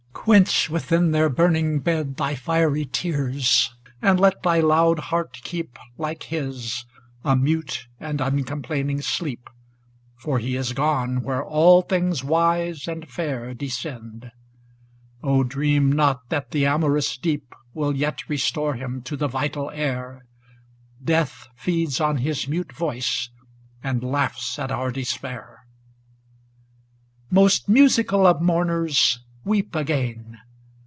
[0.13, 3.73] Quench within their burning bed Thy fiery tears,
[4.03, 6.85] and let thy loud heart keep Like his
[7.25, 12.87] a mute and uncomplaining sleep; ADONAIS 3^^ For he is gone where all things wise
[12.87, 14.31] and fair Descend.
[15.23, 19.71] Oh, dream not that the amor ous Deep Will yet restore him to the vital
[19.71, 20.27] air;
[21.03, 23.31] Death feeds on his mute voice,
[23.83, 25.65] and laughs at our despair.
[27.25, 30.37] IV Most musical of mourners, weep again